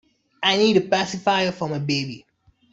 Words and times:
I 0.41 0.57
need 0.57 0.77
a 0.77 0.81
pacifier 0.81 1.51
for 1.51 1.69
my 1.69 1.77
baby. 1.77 2.25